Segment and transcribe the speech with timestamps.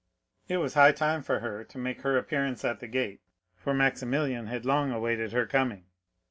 [0.47, 3.21] It was high time for her to make her appearance at the gate,
[3.55, 5.85] for Maximilian had long awaited her coming.